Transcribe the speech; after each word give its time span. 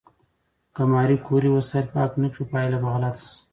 که 0.75 0.83
ماري 0.91 1.17
کوري 1.27 1.49
وسایل 1.51 1.85
پاک 1.93 2.11
نه 2.21 2.27
کړي، 2.33 2.45
پایله 2.51 2.77
به 2.81 2.89
غلطه 2.95 3.19
شي. 3.25 3.35